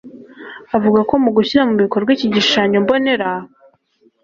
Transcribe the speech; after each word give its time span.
avuga 0.77 0.99
ko 1.09 1.13
mu 1.23 1.29
gushyira 1.37 1.63
mu 1.69 1.75
bikorwa 1.81 2.09
iki 2.15 2.27
gishushanyo 2.33 2.77
mbonera 2.83 3.29